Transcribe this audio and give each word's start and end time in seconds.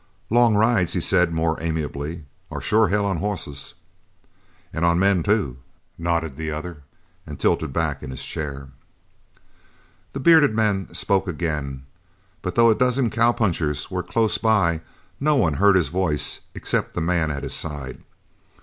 "Long 0.31 0.55
rides," 0.55 0.93
he 0.93 0.99
said 0.99 1.31
more 1.31 1.61
amiably, 1.61 2.23
"are 2.49 2.59
sure 2.59 2.87
hell 2.87 3.05
on 3.05 3.17
hosses." 3.17 3.75
"And 4.73 4.83
on 4.83 4.97
men, 4.97 5.21
too," 5.21 5.57
nodded 5.95 6.37
the 6.37 6.49
other, 6.49 6.81
and 7.27 7.39
tilted 7.39 7.71
back 7.71 8.01
in 8.01 8.09
his 8.09 8.25
chair. 8.25 8.69
The 10.13 10.19
bearded 10.19 10.55
man 10.55 10.91
spoke 10.91 11.27
again, 11.27 11.85
but 12.41 12.55
though 12.55 12.71
a 12.71 12.75
dozen 12.75 13.11
cowpunchers 13.11 13.91
were 13.91 14.01
close 14.01 14.39
by 14.39 14.81
no 15.19 15.35
one 15.35 15.53
heard 15.53 15.75
his 15.75 15.89
voice 15.89 16.41
except 16.55 16.95
the 16.95 17.01
man 17.01 17.29
at 17.29 17.43
his 17.43 17.53
side. 17.53 18.01